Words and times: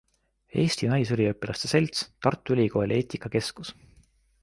Eesti 0.61 0.89
Naisüliõpilaste 0.93 1.71
Selts, 1.73 2.03
Tartu 2.27 2.57
Ülikooli 2.59 2.99
eetikakeskus. 3.01 3.75